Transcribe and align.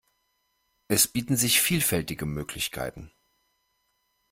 Es 0.87 1.07
bieten 1.07 1.35
sich 1.35 1.61
vielfältige 1.61 2.25
Möglichkeiten. 2.25 3.11